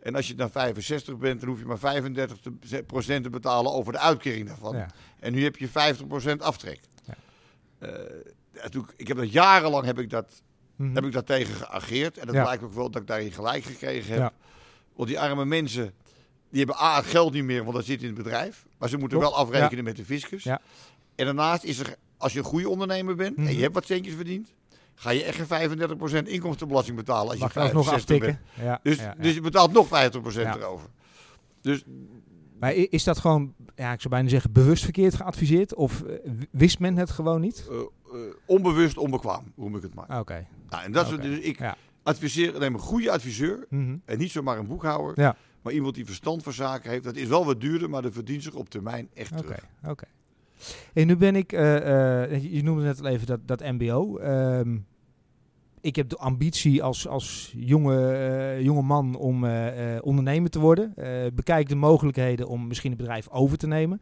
[0.00, 3.98] En als je dan 65 bent, dan hoef je maar 35% te betalen over de
[3.98, 4.76] uitkering daarvan.
[4.76, 4.86] Ja.
[5.18, 6.80] En nu heb je 50% aftrek.
[7.04, 7.14] Ja.
[7.78, 7.92] Eh,
[8.62, 10.42] natuurlijk, ik heb dat jarenlang heb ik dat,
[10.76, 10.94] Mhm.
[10.94, 12.18] heb ik dat tegen geageerd.
[12.18, 12.42] En dat Ja.
[12.42, 14.32] blijkt ook wel dat ik daarin gelijk gekregen heb.
[14.96, 15.92] Want die arme mensen,
[16.50, 18.66] die hebben A, het geld niet meer, want dat zit in het bedrijf.
[18.78, 20.42] Maar ze moeten wel afrekenen met de fiscus.
[20.42, 20.60] Ja.
[21.14, 23.52] En daarnaast is er, als je een goede ondernemer bent en Mhm.
[23.52, 24.52] je hebt wat centjes verdiend,
[24.94, 28.38] ga je echt geen 35% inkomstenbelasting betalen als Mag je je nog 65 bent.
[28.40, 28.64] aftikken.
[28.66, 29.22] Ja, Dus, ja, ja.
[29.22, 30.56] dus je betaalt nog 50% Ja.
[30.56, 30.88] erover.
[31.60, 31.84] Dus
[32.60, 35.74] Maar is dat gewoon, ja, ik zou bijna zeggen, bewust verkeerd geadviseerd?
[35.74, 36.16] Of eh,
[36.50, 37.66] wist men het gewoon niet?
[37.70, 40.18] eh, eh, onbewust onbekwaam, noem ik het maar.
[40.20, 40.46] Oké.
[40.68, 43.96] Nou, en dat is- dus ik adviseer, neem een goede adviseur Mhm.
[44.04, 45.34] en niet zomaar een boekhouder.
[45.62, 47.04] Maar iemand die verstand van zaken heeft.
[47.04, 49.64] Dat is wel wat duurder, maar dat verdient zich op termijn echt terug.
[49.86, 50.04] oké.
[50.94, 54.16] En nu ben ik, eh, eh, je noemde net al even dat, dat MBO.
[54.18, 54.78] Ehm,
[55.80, 59.44] ik heb de ambitie als, als jonge, eh, jonge man om
[60.00, 60.94] ondernemer te worden.
[61.34, 64.00] Bekijk de mogelijkheden om misschien een bedrijf over te nemen.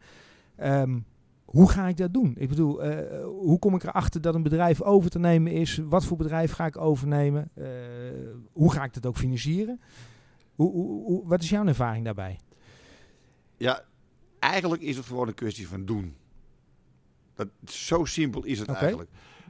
[0.55, 0.99] Ehm,
[1.45, 2.33] hoe ga ik dat doen?
[2.37, 2.83] Ik bedoel,
[3.23, 5.81] hoe kom ik erachter dat een bedrijf over te nemen is?
[5.85, 7.51] Wat voor bedrijf ga ik overnemen?
[8.51, 9.79] Hoe ga ik dat ook financieren?
[10.55, 12.39] Hoe, hoe- wat is jouw ervaring daarbij?
[13.57, 13.81] Ja,
[14.39, 16.15] eigenlijk is het gewoon een kwestie van doen.
[17.39, 19.09] Dat, zo simpel is het eigenlijk.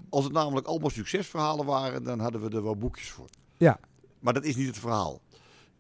[0.10, 3.30] Als het namelijk allemaal succesverhalen waren, dan hadden we er wel boekjes voor.
[3.58, 3.80] Ja.
[4.20, 5.22] Maar dat is niet het verhaal.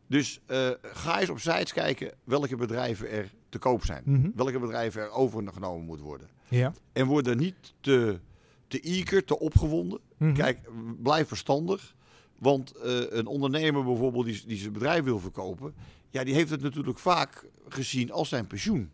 [0.07, 4.03] Dus eh, ga eens op sites kijken welke bedrijven er te koop zijn.
[4.05, 4.29] Mhm.
[4.35, 6.29] Welke bedrijven er overgenomen moeten worden.
[6.47, 6.73] Ja.
[6.93, 8.19] En word er niet te,
[8.67, 9.99] te eager, te opgewonden.
[10.17, 10.33] Mhm.
[10.33, 10.59] Kijk,
[11.01, 11.95] blijf verstandig.
[12.37, 15.73] Want eh, een ondernemer bijvoorbeeld die, die zijn bedrijf wil verkopen,
[16.09, 18.91] ja, die heeft het natuurlijk vaak gezien als zijn pensioen.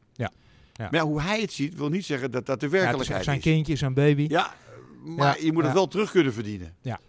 [0.77, 0.87] Ja.
[0.91, 3.39] Maar hoe hij het ziet, wil niet zeggen dat dat de het is werkelijkheid zijn
[3.39, 4.25] kindje, zijn baby.
[4.29, 4.53] Ja,
[5.03, 6.75] maar je moet het wel terug kunnen verdienen.
[6.81, 6.99] Ja.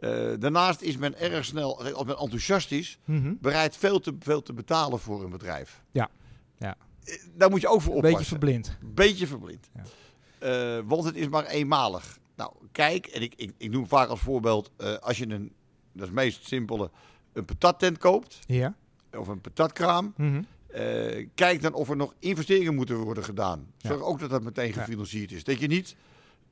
[0.00, 3.34] Eh, daarnaast is men erg snel, als men enthousiast is, Mhm.
[3.40, 5.82] bereid veel te, veel te betalen voor een bedrijf.
[5.90, 6.08] Ja.
[6.58, 6.76] Ja.
[7.04, 8.18] Eh, Daar moet je ook voor Een oppassen.
[8.18, 8.78] beetje verblind.
[8.94, 9.68] Beetje verblind.
[9.74, 9.82] Ja.
[10.76, 12.18] Eh, want het is maar eenmalig.
[12.36, 15.52] Nou, kijk, en ik, ik, ik noem vaak als voorbeeld, als je een,
[15.92, 16.90] dat is het meest simpele,
[17.32, 18.74] een patattent koopt, Ja.
[19.16, 20.42] of een patatkraam, Mhm.
[20.68, 23.66] Eh, kijk dan of er nog investeringen moeten worden gedaan.
[23.78, 23.88] Ja.
[23.88, 25.44] Zorg ook dat dat meteen gefinancierd is.
[25.44, 25.96] Dat je niet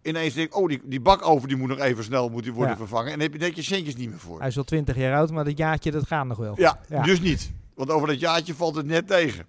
[0.03, 2.73] ineens denkt, oh, die, die bak over die moet nog even snel moet die worden
[2.73, 2.77] Ja.
[2.79, 3.07] vervangen.
[3.07, 4.39] En dan heb je denk je centjes niet meer voor.
[4.39, 6.55] Hij is al twintig jaar oud, maar dat jaartje dat gaat nog wel.
[6.61, 7.03] Ja, Ja.
[7.03, 7.51] dus niet.
[7.75, 9.47] Want over dat jaartje valt het net tegen.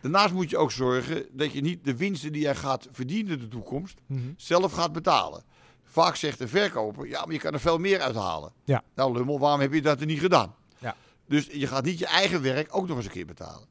[0.00, 3.38] Daarnaast moet je ook zorgen dat je niet de winsten die jij gaat verdienen in
[3.38, 4.20] de toekomst Mhm.
[4.36, 5.42] zelf gaat betalen.
[5.84, 8.52] Vaak zegt de verkoper, ja, maar je kan er veel meer uithalen.
[8.64, 8.82] Ja.
[8.94, 10.54] Nou, Lummel, waarom heb je dat er niet gedaan?
[10.78, 10.96] Ja.
[11.26, 13.66] Dus je gaat niet je eigen werk ook nog eens een keer betalen.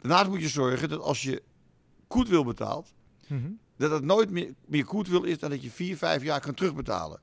[0.00, 1.42] Daarnaast moet je zorgen dat als je
[2.08, 2.94] goed wil betaald,
[3.26, 3.50] Mhm.
[3.76, 6.54] dat het nooit meer, meer goed wil is dan dat je vier, vijf jaar kan
[6.54, 7.20] terugbetalen.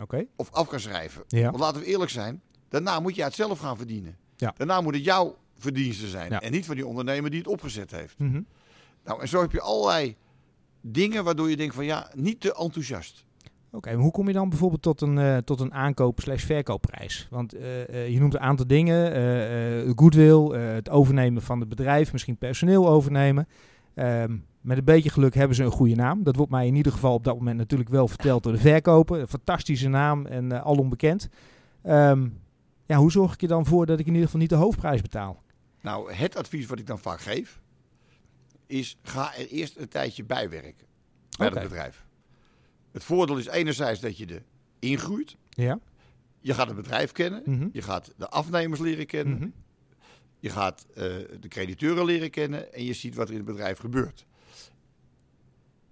[0.00, 0.26] Oké.
[0.36, 1.24] Of af kan schrijven.
[1.28, 1.44] Ja.
[1.44, 4.16] Want laten we eerlijk zijn, daarna moet je het zelf gaan verdienen.
[4.36, 4.54] Ja.
[4.56, 6.30] Daarna moet het jouw verdiensten zijn.
[6.30, 6.40] Ja.
[6.40, 8.18] En niet van die ondernemer die het opgezet heeft.
[8.18, 8.40] Mhm.
[9.04, 10.16] Nou, en zo heb je allerlei
[10.80, 13.24] dingen waardoor je denkt van ja, niet te enthousiast.
[13.74, 17.26] Oké, hoe kom je dan bijvoorbeeld tot een, eh, tot een aankoop slash verkoopprijs?
[17.30, 19.12] Want eh, eh, je noemt een aantal dingen.
[19.96, 23.48] goodwill, het overnemen van het bedrijf, misschien personeel overnemen.
[23.94, 26.22] Ehm, met een beetje geluk hebben ze een goede naam.
[26.22, 29.20] Dat wordt mij in ieder geval op dat moment natuurlijk wel verteld door de verkoper.
[29.20, 31.28] Een fantastische naam en eh alom bekend.
[31.82, 32.28] Ehm,
[32.86, 35.02] ja, hoe zorg ik er dan voor dat ik in ieder geval niet de hoofdprijs
[35.02, 35.42] betaal?
[35.80, 37.60] Nou, het advies wat ik dan vaak geef,
[38.66, 40.86] is ga er eerst een tijdje bij werken
[41.38, 42.03] bij het bedrijf.
[42.94, 44.42] Het voordeel is enerzijds dat je er
[44.78, 45.36] ingroeit.
[45.50, 45.78] Ja.
[46.40, 47.42] Je gaat het bedrijf kennen.
[47.44, 47.68] Mhm.
[47.72, 49.34] Je gaat de afnemers leren kennen.
[49.38, 49.48] Mhm.
[50.38, 51.04] Je gaat eh,
[51.40, 52.72] de crediteuren leren kennen.
[52.72, 54.26] En je ziet wat er in het bedrijf gebeurt.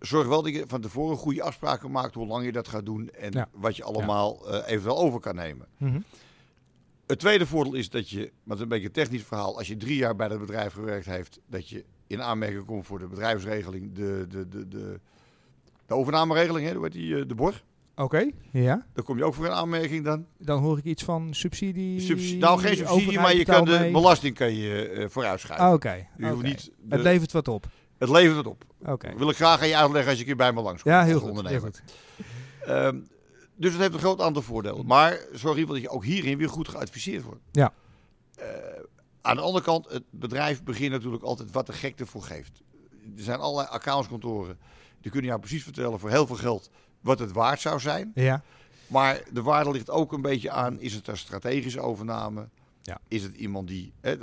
[0.00, 3.10] Zorg wel dat je van tevoren goede afspraken maakt hoe lang je dat gaat doen.
[3.10, 3.48] En Ja.
[3.52, 5.66] wat je allemaal eh, eventueel over kan nemen.
[5.76, 6.00] Mhm.
[7.06, 9.68] Het tweede voordeel is dat je, maar het is een beetje een technisch verhaal, als
[9.68, 13.06] je drie jaar bij dat bedrijf gewerkt heeft, dat je in aanmerking komt voor de
[13.08, 15.00] bedrijfsregeling, de, de, de, de,
[15.86, 17.64] de overnameregeling, hè, heet die, eh, de borg.
[17.96, 18.86] Oké, ja.
[18.92, 20.26] Daar kom je ook voor in aanmerking dan.
[20.38, 22.36] Dan hoor ik iets van subsidie.
[22.38, 23.92] Nou, geen subsidie, maar je kan de mee.
[23.92, 25.66] belasting kan je eh vooruitschuiven.
[25.66, 26.06] Ah, Oké.
[26.42, 27.66] niet de- Het levert wat op.
[27.98, 28.64] het levert het op.
[28.84, 29.12] Oké.
[29.16, 30.94] Wil ik graag aan je uitleggen als je een keer bij me langskomt.
[30.94, 31.20] Ja, heel goed.
[31.28, 31.60] Heel ondernemer.
[31.60, 31.82] goed.
[32.66, 32.98] Ehm,
[33.56, 34.86] dus het heeft een groot aantal voordelen.
[34.86, 37.40] Maar zorg in ieder geval dat je ook hierin weer goed geadviseerd wordt.
[37.50, 37.72] Ja.
[39.20, 42.62] Aan de andere kant, het bedrijf begint natuurlijk altijd wat de gek ervoor geeft.
[43.16, 44.58] Er zijn allerlei accountskantoren
[45.02, 48.10] die kunnen jou precies vertellen voor heel veel geld wat het waard zou zijn.
[48.14, 48.42] Ja.
[48.86, 52.48] Maar de waarde ligt ook een beetje aan, is het een strategische overname?
[52.82, 52.98] Ja.
[53.08, 54.16] Is het iemand die, hè,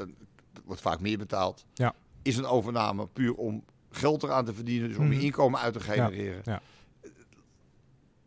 [0.66, 1.66] wordt vaak meer betaald.
[1.74, 1.94] Ja.
[2.22, 5.26] Is een overname puur om geld eraan te verdienen, dus om je Mhm.
[5.26, 6.42] inkomen uit te genereren?
[6.46, 6.62] ja.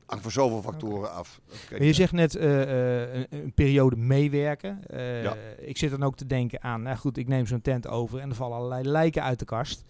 [0.07, 1.41] Hangt van zoveel factoren af.
[1.79, 2.63] Je zegt net eh,
[3.03, 4.79] eh, een, een periode meewerken.
[4.87, 5.35] Eh, Ja.
[5.59, 8.29] Ik zit dan ook te denken aan, nou goed, ik neem zo'n tent over en
[8.31, 9.85] er vallen allerlei lijken uit de kast.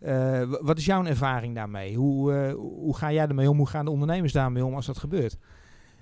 [0.00, 1.94] Eh, wat is jouw ervaring daarmee?
[1.96, 3.56] Hoe, eh, hoe ga jij ermee om?
[3.56, 5.36] Hoe gaan de ondernemers daarmee om als dat gebeurt?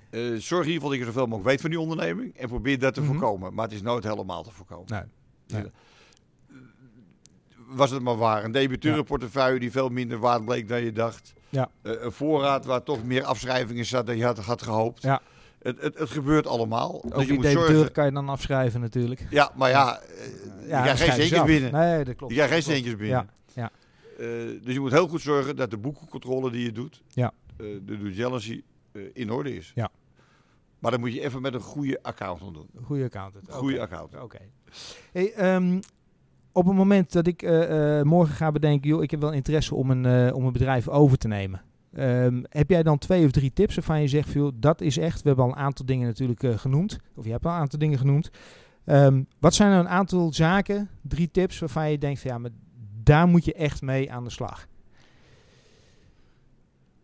[0.09, 2.79] Eh, zorg in ieder geval dat je zoveel mogelijk weet van die onderneming en probeer
[2.79, 3.09] dat te Mhm.
[3.11, 3.53] voorkomen.
[3.53, 4.85] Maar het is nooit helemaal te voorkomen.
[5.47, 5.61] Nee.
[5.61, 5.71] Nee.
[7.67, 8.43] Was het maar waar.
[8.43, 11.33] Een debiteurenportefeuille die veel minder waard bleek dan je dacht.
[11.49, 11.69] Ja.
[11.81, 15.01] Een voorraad waar toch meer afschrijvingen zat dan je had, had gehoopt.
[15.01, 15.21] Ja.
[15.61, 16.93] Het, het, het gebeurt allemaal.
[17.03, 17.91] Ook dus je die moet zorgen.
[17.91, 19.25] kan je dan afschrijven natuurlijk.
[19.29, 20.25] Ja, maar ja, eh,
[20.63, 21.71] je dan krijgt geen centjes binnen.
[21.71, 22.33] Nee, dat klopt.
[22.33, 23.29] Je krijgt geen centjes binnen.
[23.53, 23.63] Ja.
[23.63, 23.84] Eh,
[24.63, 27.31] dus je moet heel goed zorgen dat de boekencontrole die je doet, Ja.
[27.57, 29.71] eh, de due diligence, eh, in orde is.
[29.75, 29.89] Ja.
[30.79, 32.67] Maar dan moet je even met een goede accountant doen.
[32.83, 33.51] Goede accountant.
[33.51, 34.23] Goede accountant.
[34.23, 34.37] Oké.
[35.11, 35.79] Hey, ehm,
[36.51, 39.75] op het moment dat ik eh, eh, morgen ga bedenken, joh, ik heb wel interesse
[39.75, 41.61] om een, eh, om een bedrijf over te nemen.
[41.93, 45.21] Ehm, heb jij dan twee of drie tips waarvan je zegt, joh, dat is echt,
[45.21, 47.79] we hebben al een aantal dingen natuurlijk eh, genoemd, of je hebt al een aantal
[47.79, 48.29] dingen genoemd.
[48.85, 52.49] Ehm, wat zijn nou een aantal zaken, drie tips waarvan je denkt, van, ja, maar
[53.05, 54.67] daar moet je echt mee aan de slag?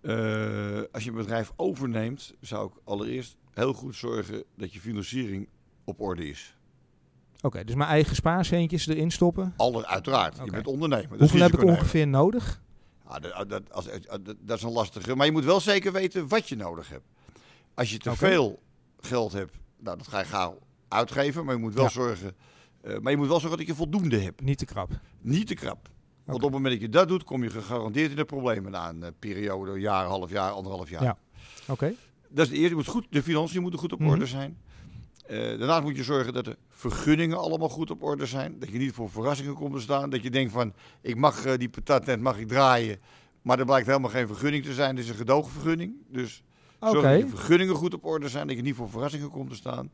[0.01, 5.47] Eh, als je een bedrijf overneemt, zou ik allereerst heel goed zorgen dat je financiering
[5.83, 6.55] op orde is.
[7.41, 9.53] Oké, dus mijn eigen spaarcentjes erin stoppen.
[9.57, 10.37] Alle, uiteraard.
[10.43, 11.17] Je bent ondernemer.
[11.19, 11.73] Hoeveel heb ik nemen.
[11.73, 12.61] ongeveer nodig?
[13.09, 15.15] Ja, dat, dat, als, dat, dat is een lastige.
[15.15, 17.05] Maar je moet wel zeker weten wat je nodig hebt.
[17.73, 18.59] Als je te veel
[18.99, 21.45] geld hebt, nou, dat ga je gauw uitgeven.
[21.45, 21.89] Maar je moet wel Ja.
[21.89, 22.35] zorgen.
[22.83, 24.41] Eh, maar je moet wel zorgen dat je voldoende hebt.
[24.41, 24.99] Niet te krap.
[25.21, 25.89] Niet te krap.
[26.23, 28.89] Want op het moment dat je dat doet, kom je gegarandeerd in de problemen na
[28.89, 31.03] een eh, periode, een jaar, half jaar, anderhalf jaar.
[31.03, 31.17] Ja.
[31.67, 31.93] Oké.
[32.29, 32.69] Dat is de eerste.
[32.69, 34.09] Je moet goed, de financiën moeten goed op Mhm.
[34.09, 34.57] orde zijn.
[35.25, 38.59] Eh, daarnaast moet je zorgen dat de vergunningen allemaal goed op orde zijn.
[38.59, 40.09] Dat je niet voor verrassingen komt te staan.
[40.09, 42.99] Dat je denkt van, ik mag die patatnet mag ik draaien.
[43.41, 44.95] Maar er blijkt helemaal geen vergunning te zijn.
[44.95, 45.93] Het is een gedoogvergunning.
[46.07, 46.43] Dus
[46.79, 48.47] zorg dat je vergunningen goed op orde zijn.
[48.47, 49.91] Dat je niet voor verrassingen komt te staan.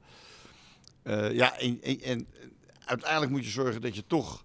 [1.32, 2.28] Ja, en, en, en
[2.88, 4.44] uiteindelijk moet je zorgen dat je toch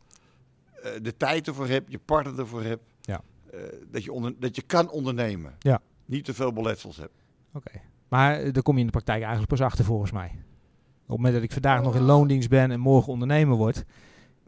[0.83, 1.91] eh, de tijd ervoor hebt.
[1.91, 2.83] Je partner ervoor hebt.
[3.01, 3.21] Ja.
[3.53, 5.55] Eh, dat, je onder, dat je kan ondernemen.
[5.59, 5.81] Ja.
[6.05, 7.15] Niet te veel beletsels hebt.
[7.53, 7.71] Oké.
[8.09, 10.27] Maar eh, daar kom je in de praktijk eigenlijk pas achter volgens mij.
[10.27, 13.85] Op het moment dat ik vandaag nog in loondienst ben en morgen ondernemer word,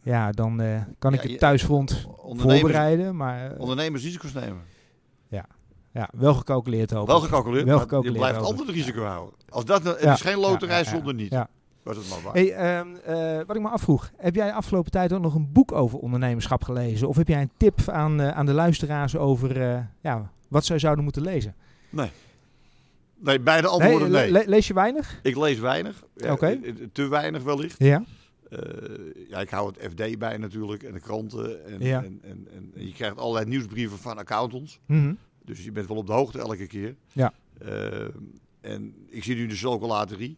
[0.03, 0.57] ja, dan
[0.99, 4.63] kan ik Ja, het thuisfront voorbereiden, maar ondernemers risico's nemen.
[5.93, 8.51] ja, wel gecalculeerd hoop Wel gecalculeerd, Wel gecalculeerd je blijft over.
[8.59, 9.35] altijd risico houden.
[9.49, 10.13] Als dat, nou- het Ja.
[10.13, 10.97] is geen loterij Ja, ja, ja.
[10.97, 11.31] zonder niet.
[11.31, 11.49] Ja.
[11.85, 12.33] Was het maar waar.
[12.33, 15.53] Hey, ehm, eh, wat ik me afvroeg, heb jij de afgelopen tijd ook nog een
[15.53, 17.09] boek over ondernemerschap gelezen?
[17.09, 20.79] Of heb jij een tip aan, eh, aan de luisteraars over eh, ja, wat zij
[20.79, 21.55] zouden moeten lezen?
[21.91, 24.31] Nee, beide antwoorden nee.
[24.31, 25.21] le- lees je weinig?
[25.23, 26.03] ik lees weinig.
[26.17, 26.61] Ja, Oké.
[26.93, 27.79] Te weinig wellicht.
[27.79, 28.05] Ja.
[29.29, 31.67] Ja, ik hou het FD bij natuurlijk en de kranten.
[31.67, 32.03] En, Ja.
[32.03, 34.81] en, en, en, en je krijgt allerlei nieuwsbrieven van accountants.
[34.87, 35.15] Mhm.
[35.45, 36.95] Dus je bent wel op de hoogte elke keer.
[37.13, 37.33] Ja.
[37.59, 38.05] Eh,
[38.61, 40.37] en ik zie nu de chocolaterie.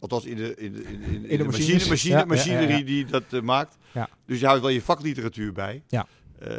[0.00, 3.04] Althans in de, in de, in, in, in de de machine, machine, Ja, machinerie die
[3.04, 3.76] dat eh, maakt.
[3.92, 4.08] Ja.
[4.26, 5.82] Dus je houdt wel je vakliteratuur bij.
[5.88, 6.06] Ja.
[6.38, 6.56] Eh,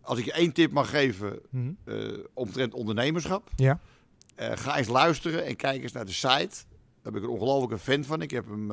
[0.00, 1.70] als ik je één tip mag geven Mhm.
[1.84, 1.96] eh
[2.34, 3.50] omtrent ondernemerschap.
[3.56, 3.80] Ja.
[4.34, 6.56] Eh, ga eens luisteren en kijk eens naar de site.
[7.02, 8.22] Daar ben ik een ongelofelijke fan van.
[8.22, 8.68] Ik heb hem,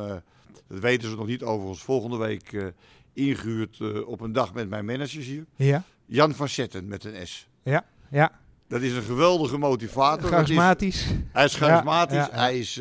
[0.67, 2.65] dat weten ze nog niet, overigens volgende week eh,
[3.13, 5.45] ingehuurd eh, op een dag met mijn managers hier.
[5.55, 5.83] Ja.
[6.05, 7.47] Jan van Zetten met een S.
[7.63, 7.85] Ja.
[8.09, 8.31] Ja.
[8.67, 10.29] Dat is een geweldige motivator.
[10.29, 11.05] Charismatisch.
[11.31, 12.15] hij is charismatisch.
[12.15, 12.39] Ja, ja, ja.
[12.41, 12.79] Hij, is,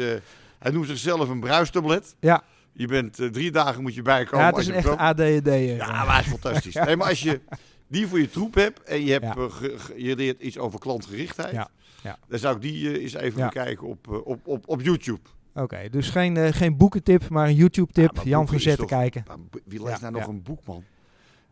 [0.64, 2.14] hij noemt zichzelf een bruistablet.
[2.20, 2.42] Ja.
[2.72, 4.38] Je bent eh, drie dagen moet je bijkomen.
[4.40, 5.20] Ja, het als is een hem ADD.
[5.46, 5.76] eh.
[5.76, 6.74] Ja, maar is fantastisch.
[6.74, 7.40] Nee, maar als je
[7.86, 9.34] die voor je troep hebt en je, hebt, Ja.
[9.34, 11.52] eh, ge- ge- je leert iets over klantgerichtheid.
[11.54, 11.68] Ja,
[12.02, 12.18] ja.
[12.28, 15.20] Dan zou ik die eh, eens even bekijken op, op, op, op YouTube.
[15.54, 18.20] Oké, dus geen, geen boekentip, maar een YouTube-tip.
[18.24, 19.24] Jan van Zetten kijken.
[19.64, 20.84] Wie leest nou nog een boek, man?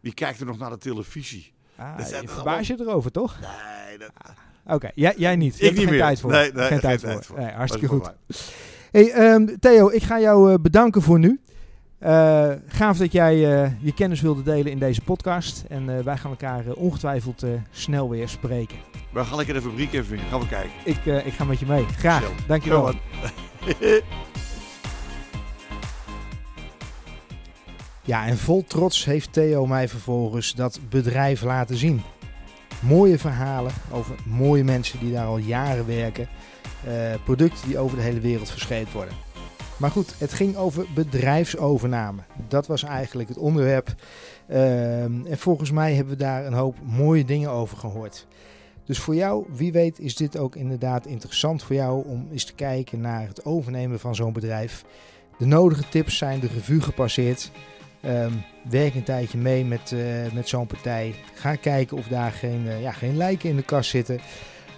[0.00, 1.52] Wie kijkt er nog naar de televisie?
[1.76, 3.38] Ah, Dat zijn je toch verbaas je erover, toch?
[3.40, 4.10] Nee, dat
[4.66, 5.58] Oké, jij, jij niet.
[5.58, 6.06] Je Ik hebt er niet geen meer.
[6.06, 6.30] tijd voor.
[6.30, 7.38] Nee, nee, geen geen tijd voor.
[7.38, 8.12] Nee, hartstikke goed.
[8.92, 11.40] Hey, ehm, Theo, ik ga jou eh, bedanken voor nu.
[11.98, 15.64] Eh, gaaf dat jij eh, je kennis wilde delen in deze podcast.
[15.68, 18.76] En eh, wij gaan elkaar ongetwijfeld eh, snel weer spreken.
[19.12, 19.22] waar.
[19.22, 20.22] We gaan lekker de fabriek even in.
[20.30, 20.70] Gaan we kijken.
[20.84, 21.84] Ik, eh, ik ga met je mee.
[21.84, 22.22] Graag.
[22.22, 22.30] Zo.
[22.46, 22.86] Dankjewel.
[22.86, 22.98] Zo,
[28.04, 32.02] Ja, en vol trots heeft Theo mij vervolgens dat bedrijf laten zien.
[32.80, 36.28] Mooie verhalen over mooie mensen die daar al jaren werken.
[36.86, 39.14] Eh, producten die over de hele wereld verscheept worden.
[39.76, 42.22] Maar goed, het ging over bedrijfsovername.
[42.48, 43.94] Dat was eigenlijk het onderwerp.
[44.48, 48.26] Ehm, en volgens mij hebben we daar een hoop mooie dingen over gehoord.
[48.84, 52.54] Dus voor jou, wie weet, is dit ook inderdaad interessant voor jou om eens te
[52.54, 54.84] kijken naar het overnemen van zo'n bedrijf.
[55.38, 57.50] De nodige tips zijn de revue gepasseerd.
[58.00, 58.32] Ehm,
[58.70, 61.14] werk een tijdje mee met, eh, met zo'n partij.
[61.34, 64.20] Ga kijken of daar geen, eh, ja, geen lijken in de kast zitten.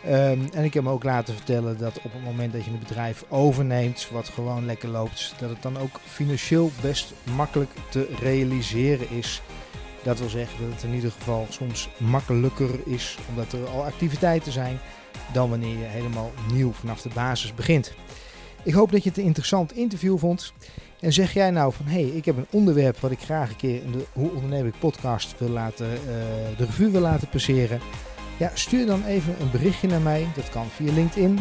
[0.05, 2.79] Ehm, en ik heb me ook laten vertellen dat op het moment dat je een
[2.79, 9.11] bedrijf overneemt, wat gewoon lekker loopt, dat het dan ook financieel best makkelijk te realiseren
[9.11, 9.43] is.
[10.03, 14.53] Dat wil zeggen dat het in ieder geval soms makkelijker is, omdat er al activiteiten
[14.53, 14.79] zijn,
[15.33, 17.95] dan wanneer je helemaal nieuw vanaf de basis begint.
[18.62, 20.53] Ik hoop dat je het een interessant interview vond.
[21.01, 23.83] En zeg jij nou van, hey, ik heb een onderwerp wat ik graag een keer
[23.83, 25.99] in de Hoe Onderneem ik podcast wil laten, eh,
[26.57, 27.81] de revue wil laten passeren.
[28.37, 30.27] Ja, stuur dan even een berichtje naar mij.
[30.35, 31.38] Dat kan via LinkedIn,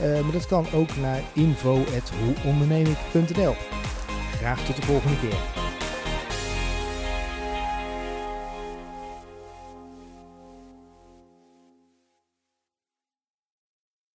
[0.00, 3.54] eh, maar dat kan ook naar info.hoeondernemik.nl.
[4.36, 5.67] Graag tot de volgende keer.